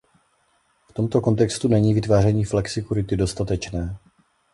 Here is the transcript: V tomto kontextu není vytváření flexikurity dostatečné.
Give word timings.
V 0.89 0.93
tomto 0.93 1.21
kontextu 1.21 1.67
není 1.67 1.93
vytváření 1.93 2.45
flexikurity 2.45 3.15
dostatečné. 3.17 3.97